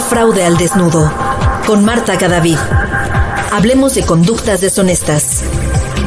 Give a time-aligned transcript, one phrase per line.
[0.00, 1.12] Fraude al Desnudo
[1.66, 2.56] con Marta Cadavid.
[3.50, 5.42] Hablemos de conductas deshonestas.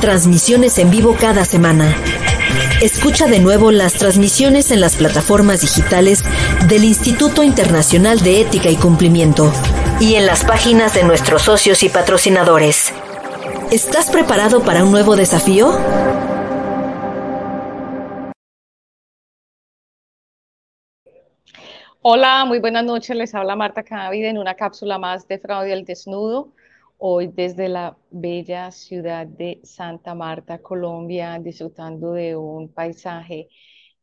[0.01, 1.95] Transmisiones en vivo cada semana.
[2.81, 6.23] Escucha de nuevo las transmisiones en las plataformas digitales
[6.67, 9.51] del Instituto Internacional de Ética y Cumplimiento
[9.99, 12.91] y en las páginas de nuestros socios y patrocinadores.
[13.71, 15.77] ¿Estás preparado para un nuevo desafío?
[22.07, 23.15] Hola, muy buenas noches.
[23.15, 26.53] Les habla Marta Cadavid en una cápsula más de Fraude al Desnudo.
[26.99, 33.49] Hoy desde la bella ciudad de Santa Marta, Colombia, disfrutando de un paisaje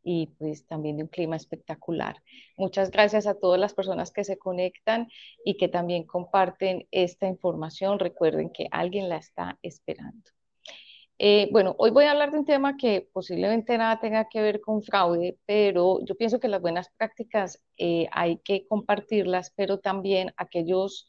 [0.03, 2.17] y pues también de un clima espectacular.
[2.57, 5.07] Muchas gracias a todas las personas que se conectan
[5.45, 8.01] y que también comparten esta información.
[8.01, 10.29] Recuerden que alguien la está esperando.
[11.19, 14.61] Eh, bueno, hoy voy a hablar de un tema que posiblemente nada tenga que ver
[14.61, 20.33] con fraude, pero yo pienso que las buenas prácticas eh, hay que compartirlas, pero también
[20.37, 21.09] aquellos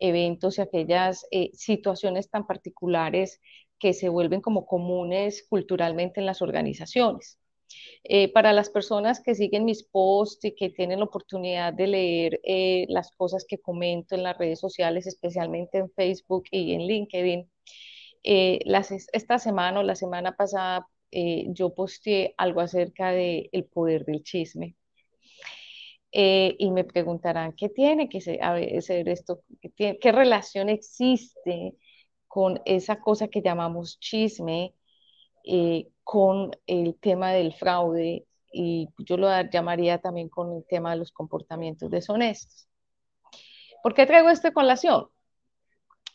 [0.00, 3.40] eventos y aquellas eh, situaciones tan particulares
[3.78, 7.38] que se vuelven como comunes culturalmente en las organizaciones.
[8.34, 12.40] para las personas que siguen mis posts y que tienen la oportunidad de leer
[12.88, 17.48] las cosas que comento en las redes sociales, especialmente en Facebook y en LinkedIn,
[18.24, 18.60] eh,
[19.12, 24.22] esta semana o la semana pasada eh, yo posteé algo acerca del el poder del
[24.22, 24.76] chisme.
[26.12, 28.38] Eh, y me preguntarán, ¿qué tiene que ser,
[29.08, 29.42] esto?
[29.76, 31.74] ¿Qué, ¿Qué, relación existe
[32.28, 34.74] con esa cosa que llamamos chisme
[36.04, 38.26] con el tema del fraude?
[38.52, 42.68] Y yo lo llamaría también con el tema de los comportamientos deshonestos.
[43.82, 45.08] ¿Por qué traigo esta colación?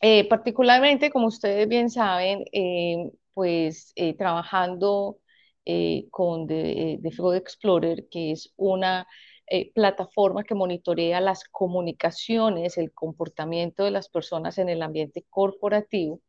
[0.01, 5.19] Eh, particularmente, como ustedes bien saben, eh, pues eh, trabajando
[6.11, 9.05] con The, Fraud Explorer, que es una
[9.75, 16.21] plataforma que monitorea las comunicaciones, el comportamiento de las personas en el ambiente corporativo,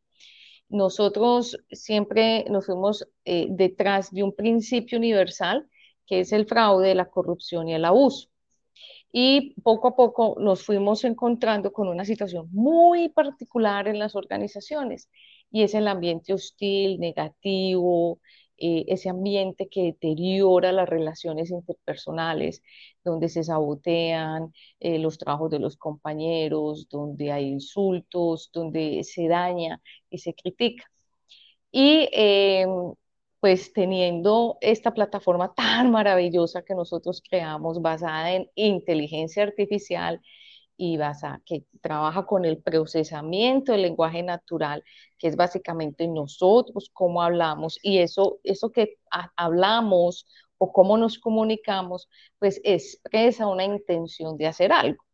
[0.69, 5.69] nosotros siempre nos fuimos detrás de un principio universal,
[6.06, 8.29] que es el fraude, la corrupción y el abuso
[9.13, 15.09] y poco a poco nos fuimos encontrando con una situación muy particular en las organizaciones
[15.51, 18.21] y es el ambiente hostil, negativo,
[18.59, 22.63] eh, ese ambiente que deteriora las relaciones interpersonales,
[23.05, 29.81] donde se sabotean eh, los trabajos de los compañeros, donde hay insultos, donde se daña
[30.11, 30.91] y se critica.
[31.71, 32.95] Y em,
[33.41, 40.21] pues teniendo esta plataforma tan maravillosa que nosotros creamos basada en inteligencia artificial
[40.76, 44.84] y basada, que trabaja con el procesamiento del lenguaje natural,
[45.19, 48.97] que es básicamente nosotros cómo hablamos y eso, eso que
[49.37, 50.26] hablamos
[50.59, 55.08] o cómo nos comunicamos, pues expresa una intención de hacer algo.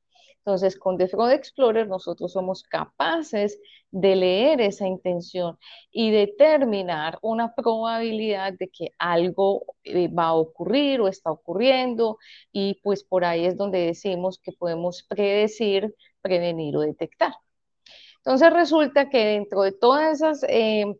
[0.46, 3.58] Entonces, con The Fraud Explorer nosotros somos capaces
[3.90, 5.58] de leer esa intención
[5.90, 12.18] y determinar una probabilidad de que algo eh, va a ocurrir o está ocurriendo
[12.52, 17.32] y pues por ahí es donde decimos que podemos predecir, prevenir o detectar.
[18.18, 20.42] Entonces resulta que dentro de todas esas...
[20.48, 20.94] Eh,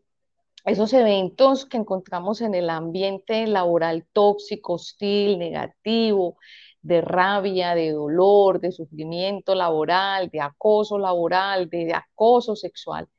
[0.65, 6.39] esos eventos que encontramos en el ambiente laboral tóxico, hostil, negativo,
[6.85, 13.09] de rabia, de dolor, de sufrimiento laboral, de acoso laboral, de, acoso sexual,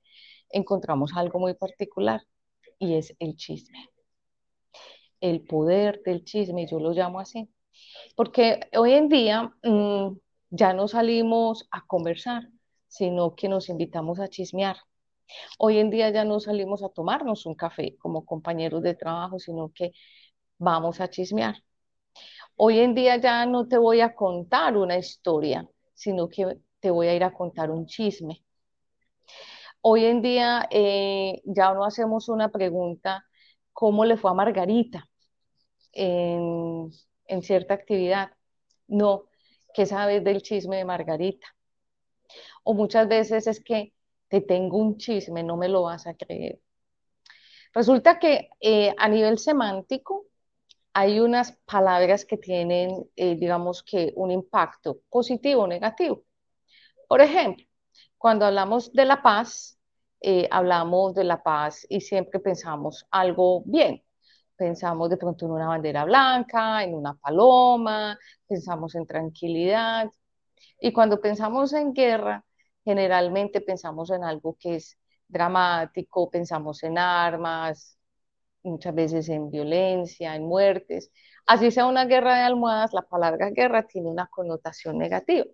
[0.51, 2.23] encontramos algo muy particular
[2.79, 3.91] y es el chisme.
[5.21, 7.51] El poder del chisme, yo lo llamo así.
[8.15, 10.17] Porque hoy en día mm,
[10.51, 12.49] ya no salimos a conversar,
[12.87, 14.77] sino que nos invitamos a chismear.
[15.59, 19.73] Hoy en día ya no salimos a tomarnos un café como compañeros de trabajo, sino
[19.75, 19.91] que
[20.59, 21.66] vamos a chismear.
[22.57, 27.09] Hoy en día ya no te voy a contar una historia, sino que te voy
[27.09, 28.43] a ir a contar un chisme.
[29.81, 33.25] Hoy en día eh, ya no hacemos una pregunta,
[33.73, 35.09] ¿cómo le fue a Margarita
[35.93, 36.91] en,
[37.27, 38.31] en cierta actividad?
[38.89, 39.25] No,
[39.75, 41.47] ¿qué sabes del chisme de Margarita?
[42.65, 43.95] O muchas veces es que
[44.29, 46.61] te tengo un chisme, no me lo vas a creer.
[47.73, 50.27] Resulta que eh, a nivel semántico,
[50.99, 56.23] hay unas palabras que tienen, eh, digamos que, un impacto positivo o negativo.
[57.07, 57.67] Por ejemplo,
[58.17, 59.79] cuando hablamos de la paz,
[60.23, 64.03] eh, hablamos de la paz y siempre pensamos algo bien.
[64.57, 70.11] Pensamos de pronto en una bandera blanca, en una paloma, pensamos en tranquilidad.
[70.81, 72.43] Y cuando pensamos en guerra,
[72.85, 74.99] generalmente pensamos en algo que es
[75.29, 77.96] dramático, pensamos en armas,
[78.67, 81.11] muchas veces en violencia, en muertes.
[81.47, 85.47] Así sea una guerra de almohadas, la palabra guerra tiene una connotación negativa.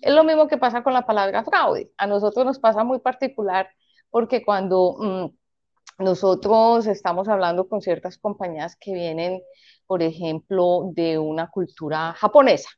[0.00, 1.90] Es lo mismo que pasa con la palabra fraude.
[1.96, 3.68] A nosotros nos pasa muy particular
[4.10, 9.42] porque cuando mm, nosotros estamos hablando con ciertas compañías que vienen,
[9.86, 12.68] por ejemplo, de una cultura japonesa,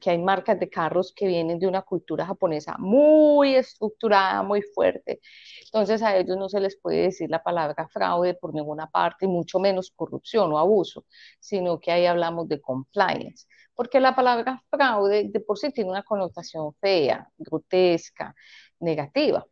[0.00, 5.20] que hay marcas de carros que vienen de una cultura japonesa muy estructurada, muy fuerte.
[5.64, 9.28] Entonces a ellos no se les puede decir la palabra fraude por ninguna parte, y
[9.28, 11.04] mucho menos corrupción o abuso,
[11.40, 16.02] sino que ahí hablamos de compliance porque la palabra fraude de por sí tiene una
[16.02, 18.34] connotación fea, grotesca,
[18.80, 19.46] negativa.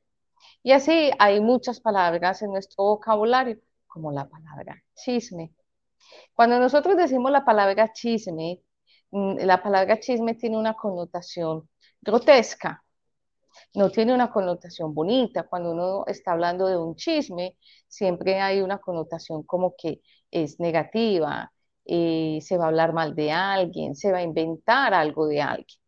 [0.63, 5.55] Y así hay muchas palabras en nuestro vocabulario, como la palabra chisme.
[6.35, 8.70] Cuando nosotros decimos la palabra chisme, mm,
[9.13, 11.69] la palabra chisme tiene una connotación
[12.01, 12.85] grotesca,
[13.75, 15.45] no tiene una connotación bonita.
[15.45, 17.57] Cuando uno está hablando de un chisme,
[17.89, 21.53] siempre hay una connotación como que es negativa,
[21.85, 25.81] eh, se va a hablar mal de alguien, se va a inventar algo de alguien.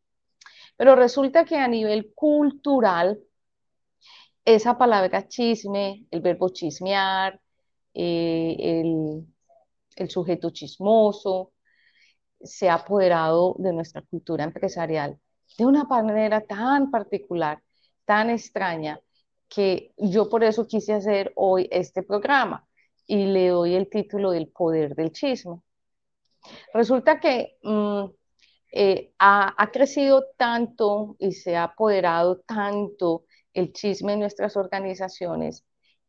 [0.76, 3.20] Pero resulta que a nivel cultural,
[4.44, 7.40] esa palabra chisme, el verbo chismear,
[7.94, 8.82] eh,
[9.96, 11.51] el sujeto chismoso,
[12.44, 15.18] se ha apoderado de nuestra cultura empresarial
[15.58, 17.62] de una manera tan particular,
[18.04, 19.00] tan extraña,
[19.48, 22.66] que yo por eso quise hacer hoy este programa
[23.06, 25.60] y le doy el título del poder del chisme.
[26.72, 28.04] Resulta que mm,
[28.72, 35.64] eh, ha, crecido tanto y se ha apoderado tanto el chisme en nuestras organizaciones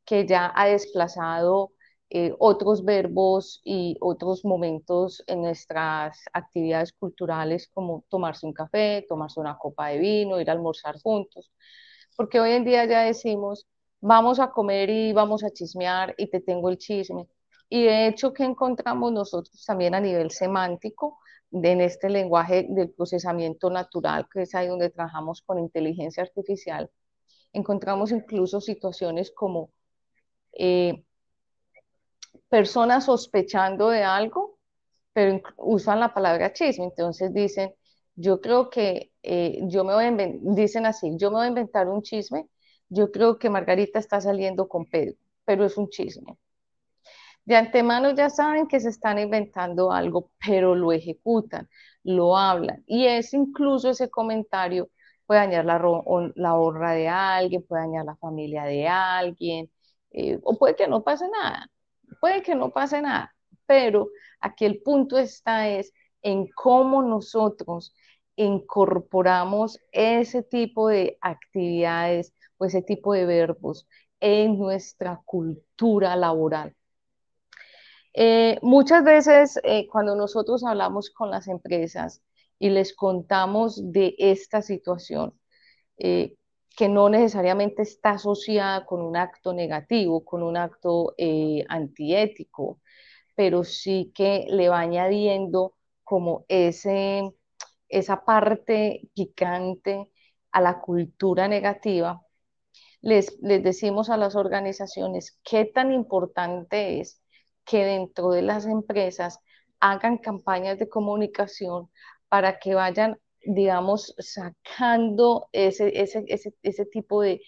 [0.06, 1.74] que ya ha desplazado
[2.15, 9.39] eh, otros verbos y otros momentos en nuestras actividades culturales como tomarse un café, tomarse
[9.39, 11.51] una copa de vino, ir a almorzar juntos.
[12.15, 13.65] Porque hoy en día ya decimos,
[14.00, 17.27] vamos a comer y vamos a chismear y te tengo el chisme.
[17.68, 21.18] Y de hecho, ¿qué encontramos nosotros también a nivel semántico
[21.51, 26.92] en este lenguaje del procesamiento natural, que es ahí donde trabajamos con inteligencia artificial?
[27.54, 29.71] Encontramos incluso situaciones como
[30.54, 31.04] eh,
[32.54, 34.60] personas sospechando de algo,
[35.12, 36.86] pero usan la palabra chisme.
[36.86, 37.74] Entonces dicen,
[38.16, 40.12] yo creo que eh, yo me voy a
[40.56, 42.48] dicen así, yo me voy a inventar un chisme,
[42.90, 45.16] yo creo que Margarita está saliendo con Pedro,
[45.46, 46.38] pero es un chisme.
[47.46, 51.68] De antemano ya saben que se están inventando algo, pero lo ejecutan,
[52.04, 52.84] lo hablan.
[52.86, 54.92] Y es incluso ese comentario
[55.26, 59.72] puede dañar la, honra de alguien, puede dañar la familia de alguien,
[60.12, 61.68] eh, o puede que no pase nada,
[62.24, 63.36] puede que no pase nada,
[63.66, 64.08] pero
[64.40, 65.92] aquí el punto está es
[66.22, 67.94] en cómo nosotros
[68.38, 73.90] incorporamos ese tipo de actividades o ese tipo de verbos
[74.22, 76.74] en nuestra cultura laboral.
[78.14, 82.24] Eh, muchas veces eh, cuando nosotros hablamos con las empresas
[82.58, 85.38] y les contamos de esta situación,
[85.98, 86.38] eh,
[86.75, 91.14] que no necesariamente está asociada con un acto negativo, con un acto
[91.70, 92.81] antiético,
[93.36, 97.31] pero sí que le va añadiendo como ese,
[97.90, 100.09] esa parte picante
[100.52, 102.21] a la cultura negativa,
[103.02, 107.21] les, les decimos a las organizaciones qué tan importante es
[107.66, 109.40] que dentro de las empresas
[109.80, 111.90] hagan campañas de comunicación
[112.30, 117.42] para que vayan, digamos, sacando ese, ese, ese, ese tipo de,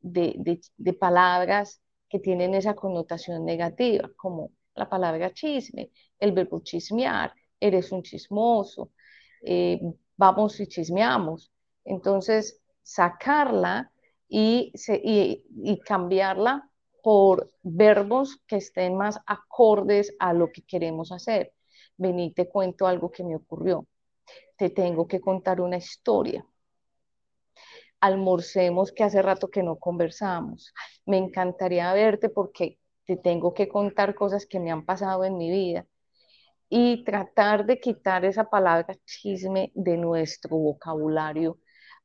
[0.00, 7.34] de, de, palabras que tienen esa connotación negativa, como la palabra chisme, el verbo chismear,
[7.58, 8.92] eres un chismoso,
[9.42, 9.80] eh,
[10.16, 11.52] vamos y chismeamos.
[11.84, 13.92] Entonces, sacarla
[14.28, 16.70] y, y, y cambiarla
[17.02, 21.52] por verbos que estén más acordes a lo que queremos hacer.
[21.96, 23.86] Vení, te cuento algo que me ocurrió.
[24.56, 26.46] Te tengo que contar una historia.
[28.00, 30.72] Almorcemos que hace rato que no conversamos.
[31.06, 35.50] Me encantaría verte porque te tengo que contar cosas que me han pasado en mi
[35.50, 35.86] vida
[36.68, 41.58] y tratar de quitar esa palabra chisme de nuestro vocabulario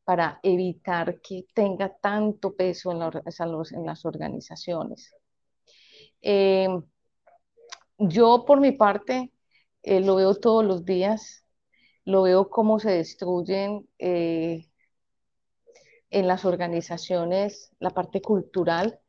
[0.03, 2.99] para evitar que tenga tanto peso en,
[3.85, 5.13] las organizaciones.
[6.21, 6.67] Eh,
[7.99, 9.31] yo por mi parte
[9.83, 11.44] eh, lo veo todos los días,
[12.05, 14.67] lo veo cómo se destruyen eh,
[16.09, 18.99] en las organizaciones la parte cultural.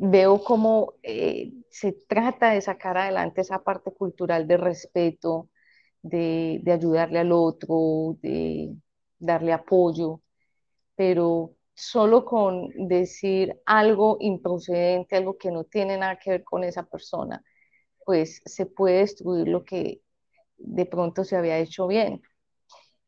[0.00, 0.94] veo cómo
[1.70, 5.48] se trata de sacar adelante esa parte cultural de respeto,
[6.02, 8.74] de, ayudarle al otro, de
[9.18, 10.22] darle apoyo,
[10.96, 16.84] pero solo con decir algo improcedente, algo que no tiene nada que ver con esa
[16.84, 17.44] persona,
[18.04, 20.02] pues se puede destruir lo que
[20.58, 22.22] de pronto se había hecho bien.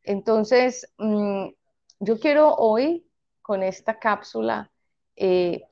[0.03, 1.49] Entonces, mm,
[1.99, 3.05] yo quiero hoy,
[3.41, 4.71] con esta cápsula,
[5.15, 5.63] eh,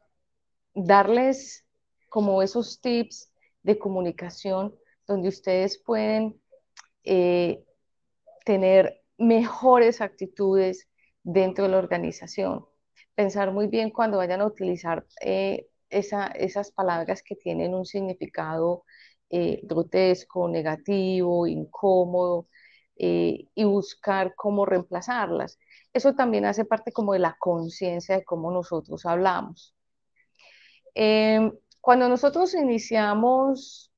[0.74, 1.66] darles
[2.10, 3.32] como esos tips
[3.64, 4.76] de comunicación
[5.08, 6.40] donde ustedes pueden
[7.04, 7.64] eh,
[8.46, 10.88] tener mejores actitudes
[11.24, 12.66] dentro de la organización.
[13.16, 18.86] Pensar muy bien cuando vayan a utilizar eh, esas palabras que tienen un significado
[19.30, 22.48] eh, grotesco, negativo, incómodo,
[23.02, 25.58] y buscar cómo reemplazarlas.
[25.94, 29.74] Eso también hace parte como de la conciencia de cómo nosotros hablamos.
[30.96, 33.92] Em, cuando nosotros iniciamos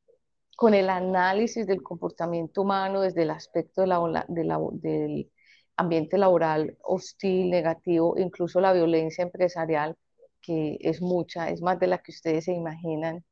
[0.56, 5.32] con el análisis del comportamiento humano desde el aspecto del
[5.76, 9.98] ambiente laboral hostil, negativo, incluso la violencia empresarial,
[10.42, 13.24] que es mucha, es más de la que ustedes se imaginan.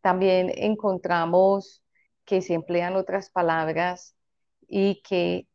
[0.00, 1.82] También encontramos
[2.24, 4.14] que se emplean otras palabras
[4.68, 5.48] y que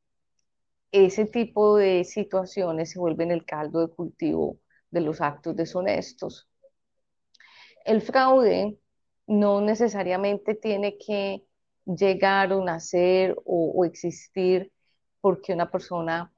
[0.91, 4.59] ese tipo de situaciones se vuelven el caldo de cultivo
[4.91, 6.47] de los actos deshonestos.
[7.85, 8.77] El fraude
[9.27, 11.45] no necesariamente tiene que
[11.85, 14.71] llegar o nacer o, existir
[15.21, 16.31] porque una persona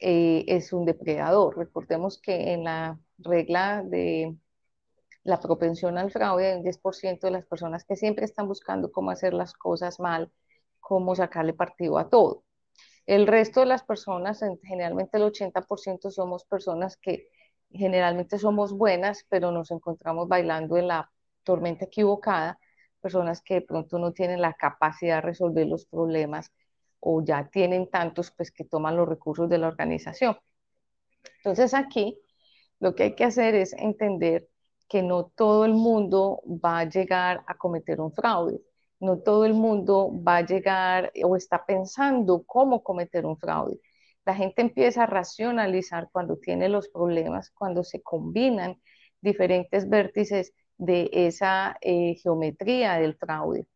[0.00, 1.56] eh, es un depredador.
[1.56, 4.36] Recordemos que en la regla de
[5.24, 9.10] la propensión al fraude hay un 10% de las personas que siempre están buscando cómo
[9.10, 10.30] hacer las cosas mal,
[10.80, 12.44] cómo sacarle partido a todo.
[13.06, 17.28] El resto de las personas, generalmente el 80% somos personas que
[17.70, 21.10] generalmente somos buenas, pero nos encontramos bailando en la
[21.42, 22.58] tormenta equivocada,
[23.00, 26.52] personas que de pronto no tienen la capacidad de resolver los problemas
[27.00, 30.38] o ya tienen tantos, pues que toman los recursos de la organización.
[31.38, 32.18] Entonces aquí
[32.80, 34.48] lo que hay que hacer es entender
[34.94, 38.60] que no todo el mundo va a llegar a cometer un fraude,
[39.00, 43.80] no todo el mundo va a llegar o está pensando cómo cometer un fraude.
[44.24, 48.80] La gente empieza a racionalizar cuando tiene los problemas, cuando se combinan
[49.20, 53.66] diferentes vértices de esa eh, geometría del fraude.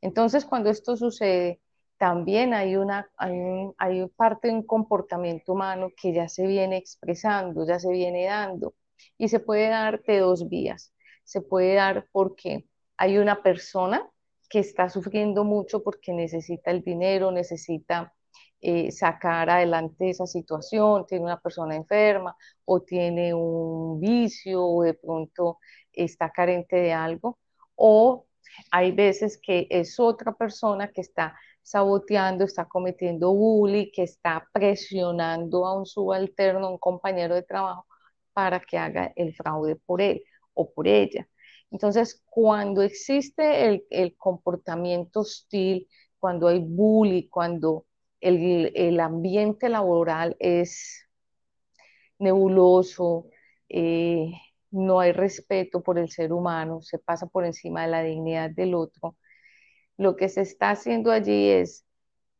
[0.00, 1.60] Entonces, cuando esto sucede,
[1.96, 7.80] también hay, una, hay, parte de un comportamiento humano que ya se viene expresando, ya
[7.80, 8.74] se viene dando,
[9.16, 10.92] y se puede dar de dos vías.
[11.24, 14.08] Se puede dar porque hay una persona
[14.48, 18.14] que está sufriendo mucho porque necesita el dinero, necesita
[18.60, 24.94] eh, sacar adelante esa situación, tiene una persona enferma o tiene un vicio o de
[24.94, 25.58] pronto
[25.92, 27.38] está carente de algo,
[27.76, 28.26] o
[28.70, 35.66] hay veces que es otra persona que está saboteando, está cometiendo bullying, que está presionando
[35.66, 37.86] a un subalterno, a un compañero de trabajo,
[38.38, 40.22] para que haga el fraude por él
[40.54, 41.28] o por ella.
[41.72, 45.88] Entonces, cuando existe el, comportamiento hostil,
[46.20, 47.86] cuando hay bullying, cuando
[48.20, 51.04] el, ambiente laboral es
[52.20, 53.26] nebuloso,
[53.68, 54.30] eh,
[54.70, 58.76] no hay respeto por el ser humano, se pasa por encima de la dignidad del
[58.76, 59.16] otro.
[59.96, 61.84] Lo que se está haciendo allí es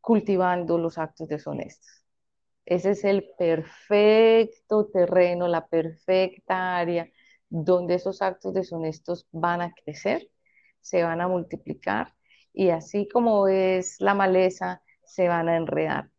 [0.00, 1.98] cultivando los actos deshonestos.
[2.69, 7.09] Ese es el perfecto terreno, la perfecta área
[7.49, 10.29] donde esos actos deshonestos van a crecer,
[10.83, 12.15] se van a multiplicar
[12.53, 16.11] y así como es la maleza, se van a enredar.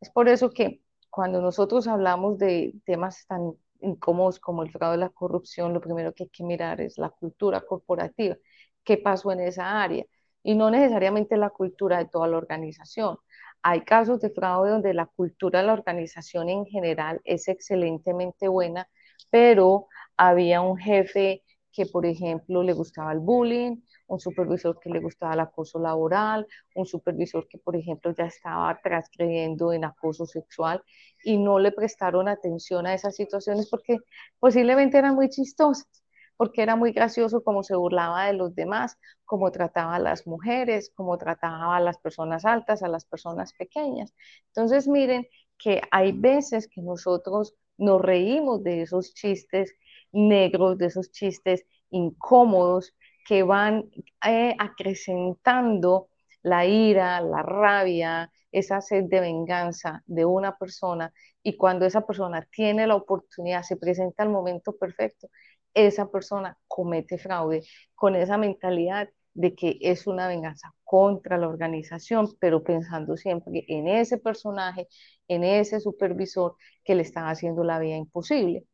[0.00, 0.80] Es por eso que
[1.10, 6.14] cuando nosotros hablamos de temas tan incómodos como el fraude de la corrupción, lo primero
[6.14, 8.36] que hay que mirar es la cultura corporativa,
[8.84, 10.06] qué pasó en esa área,
[10.42, 13.18] y no necesariamente la cultura de toda la organización.
[13.62, 18.88] Hay casos de fraude donde la cultura de la organización en general es excelentemente buena,
[19.30, 19.86] pero
[20.16, 23.76] había un jefe que, por ejemplo, le gustaba el bullying,
[24.08, 28.78] un supervisor que le gustaba el acoso laboral, un supervisor que, por ejemplo, ya estaba
[28.82, 30.82] transgrediendo en acoso sexual
[31.22, 33.98] y no le prestaron atención a esas situaciones porque
[34.40, 35.99] posiblemente eran muy chistosas,
[36.40, 40.90] porque era muy gracioso cómo se burlaba de los demás, cómo trataba a las mujeres,
[40.94, 44.14] cómo trataba a las personas altas, a las personas pequeñas.
[44.46, 45.28] Entonces, miren
[45.58, 49.74] que hay veces que nosotros nos reímos de esos chistes
[50.12, 52.94] negros, de esos chistes incómodos
[53.26, 53.90] que van
[54.26, 56.08] eh, acrecentando
[56.42, 62.46] la ira, la rabia, esa sed de venganza de una persona y cuando esa persona
[62.50, 65.28] tiene la oportunidad, se presenta el momento perfecto,
[65.74, 67.62] esa persona comete fraude
[67.94, 73.88] con esa mentalidad de que es una venganza contra la organización, pero pensando siempre en
[73.88, 74.88] ese personaje,
[75.28, 78.64] en ese supervisor que le está haciendo la vida imposible.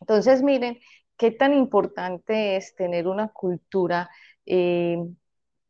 [0.00, 0.78] Entonces, miren,
[1.16, 4.10] qué tan importante es tener una cultura
[4.46, 4.98] eh,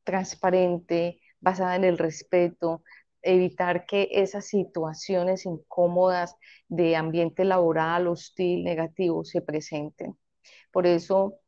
[0.04, 2.82] transparente, basada en el respeto,
[3.22, 6.36] evitar que esas situaciones incómodas
[6.68, 10.16] de ambiente laboral, hostil, negativo, se presenten.
[10.72, 11.40] Por eso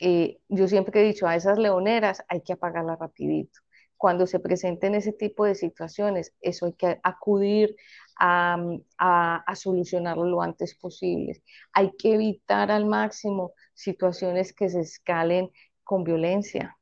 [0.00, 3.60] eh, yo siempre he dicho, a esas leoneras hay que apagarlas rapidito.
[3.96, 7.76] Cuando se presenten ese tipo de situaciones, eso hay que acudir
[8.20, 8.56] a,
[8.98, 11.42] a solucionarlo lo antes posible.
[11.72, 15.50] Hay que evitar al máximo situaciones que se escalen
[15.84, 16.76] con violencia,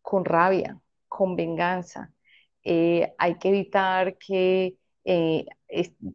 [0.00, 2.12] con rabia, con venganza.
[2.64, 5.46] Eh, hay que evitar que eh,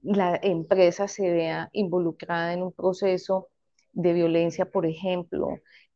[0.04, 3.50] la empresa se vea involucrada en un proceso
[3.98, 5.50] de violencia, por ejemplo,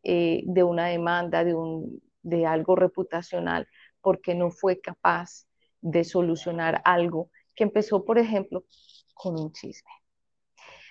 [0.03, 3.67] eh, de una demanda, de, un, de algo reputacional,
[4.01, 5.45] porque no fue capaz
[5.81, 8.65] de solucionar algo que empezó, por ejemplo,
[9.13, 9.91] con un chisme.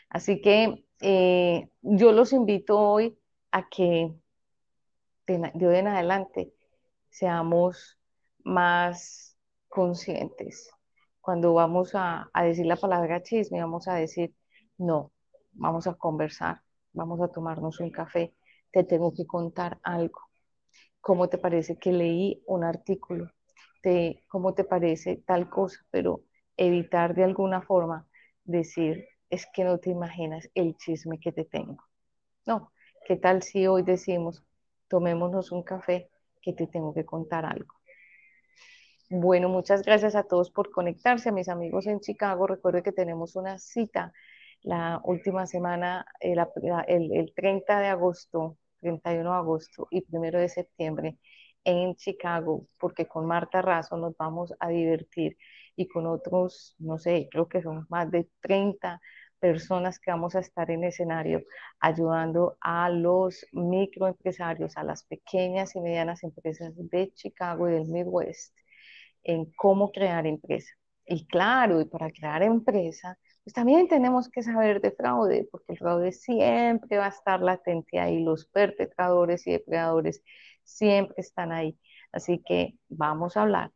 [0.09, 0.85] Así que
[1.83, 3.19] yo los invito hoy
[3.50, 4.12] a que
[5.26, 6.52] de hoy en adelante
[7.09, 7.99] seamos
[8.45, 9.37] más
[9.69, 10.71] conscientes.
[11.21, 14.35] Cuando vamos a, decir la palabra chisme, vamos a decir,
[14.79, 15.12] no,
[15.52, 16.62] vamos a conversar,
[16.93, 18.35] vamos a tomarnos un café,
[18.73, 20.21] te tengo que contar algo.
[21.01, 23.31] ¿Cómo te parece que leí un artículo?
[23.83, 25.81] Te, ¿Cómo te parece tal cosa?
[25.91, 26.23] Pero
[26.57, 28.07] evitar de alguna forma
[28.45, 31.83] decir, es que no te imaginas el chisme que te tengo.
[32.47, 32.73] No,
[33.07, 34.45] ¿qué tal si hoy decimos,
[34.89, 36.11] tomémonos un café,
[36.43, 37.75] que te tengo que contar algo?
[39.11, 42.47] Bueno, muchas gracias a todos por conectarse, a mis amigos en Chicago.
[42.47, 44.13] Recuerden que tenemos una cita
[44.62, 46.38] la última semana, el,
[46.88, 51.19] el, 30 de agosto, 31 de agosto y 1 de septiembre
[51.64, 55.37] en Chicago, porque con Marta Razo nos vamos a divertir
[55.76, 59.00] y con otros, no sé, creo que son más de 30
[59.39, 61.43] personas que vamos a estar en escenario
[61.80, 68.54] ayudando a los microempresarios, a las pequeñas y medianas empresas de Chicago y del Midwest
[69.23, 70.73] en cómo crear empresa.
[71.06, 75.79] Y claro, y para crear empresa, pues también tenemos que saber de fraude, porque el
[75.79, 80.23] fraude siempre va a estar latente ahí, los perpetradores y depredadores
[80.65, 81.79] siempre están ahí.
[82.13, 83.73] Así que vamos a hablar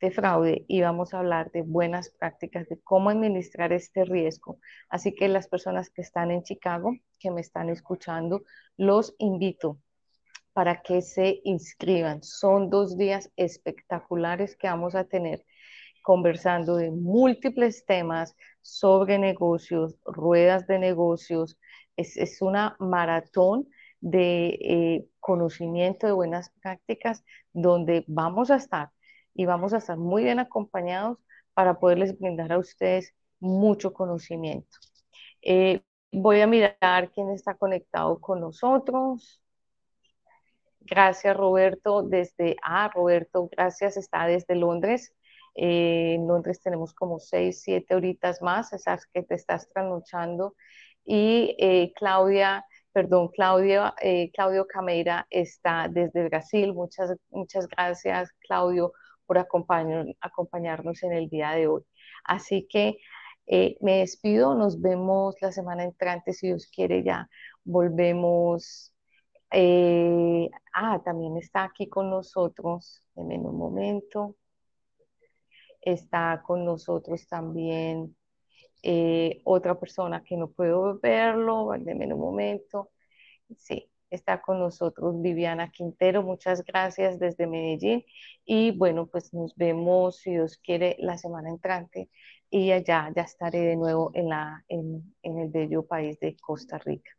[0.00, 4.58] de fraude y vamos a hablar de buenas prácticas de cómo administrar este riesgo.
[4.88, 8.42] Así que las personas que están en Chicago, que me están escuchando,
[8.76, 9.80] los invito
[10.52, 12.22] para que se inscriban.
[12.22, 15.44] Son dos días espectaculares que vamos a tener
[16.08, 21.58] conversando de múltiples temas sobre negocios, ruedas de negocios.
[21.98, 23.68] Es, una maratón
[24.00, 28.88] de eh, conocimiento de buenas prácticas donde vamos a estar
[29.34, 31.18] y vamos a estar muy bien acompañados
[31.52, 34.78] para poderles brindar a ustedes mucho conocimiento.
[35.42, 39.42] Eh, voy a mirar quién está conectado con nosotros.
[40.80, 42.02] Gracias, Roberto.
[42.02, 45.12] Desde, ah, Roberto, gracias, está desde Londres.
[45.58, 50.54] Eh, en Londres tenemos como seis, siete horitas más, esas que te estás trasnochando.
[51.04, 56.72] Y eh, Claudia, perdón, Claudia, eh, Claudio Cameira está desde Brasil.
[56.74, 58.92] Muchas, muchas gracias, Claudio,
[59.26, 61.82] por acompañarnos en el día de hoy.
[62.24, 62.98] Así que
[63.80, 67.28] me despido, nos vemos la semana entrante, si Dios quiere, ya
[67.64, 68.92] volvemos
[69.50, 74.36] eh, ah, también está aquí con nosotros, en un momento.
[75.80, 78.16] Está con nosotros también
[78.82, 82.90] eh, otra persona que no puedo verlo, en un momento.
[83.56, 88.04] Sí, está con nosotros Viviana Quintero, muchas gracias desde Medellín.
[88.44, 92.10] Y bueno, pues nos vemos, si Dios quiere, la semana entrante.
[92.50, 96.78] Y allá ya estaré de nuevo en, la, en, en el bello país de Costa
[96.78, 97.10] Rica.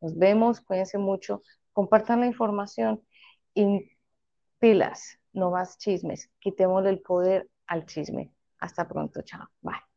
[0.00, 3.02] Nos vemos, cuídense mucho compartan la información
[3.54, 3.90] y
[4.58, 8.32] pilas, no más chismes, quitémosle el poder al chisme.
[8.60, 9.91] Hasta pronto, chao, bye.